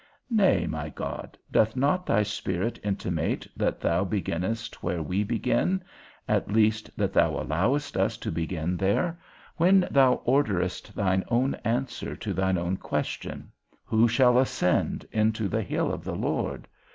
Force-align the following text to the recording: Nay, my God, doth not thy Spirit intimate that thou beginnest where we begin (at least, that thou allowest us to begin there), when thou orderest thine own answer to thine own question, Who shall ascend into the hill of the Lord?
Nay, 0.31 0.65
my 0.65 0.89
God, 0.89 1.37
doth 1.51 1.75
not 1.75 2.07
thy 2.07 2.23
Spirit 2.23 2.79
intimate 2.83 3.45
that 3.55 3.79
thou 3.79 4.03
beginnest 4.03 4.81
where 4.81 5.03
we 5.03 5.23
begin 5.23 5.83
(at 6.27 6.49
least, 6.51 6.89
that 6.97 7.13
thou 7.13 7.39
allowest 7.39 7.95
us 7.95 8.17
to 8.17 8.31
begin 8.31 8.77
there), 8.77 9.19
when 9.57 9.87
thou 9.91 10.13
orderest 10.25 10.95
thine 10.95 11.23
own 11.27 11.53
answer 11.63 12.15
to 12.15 12.33
thine 12.33 12.57
own 12.57 12.77
question, 12.77 13.51
Who 13.85 14.07
shall 14.07 14.39
ascend 14.39 15.05
into 15.11 15.47
the 15.47 15.61
hill 15.61 15.93
of 15.93 16.03
the 16.03 16.15
Lord? 16.15 16.67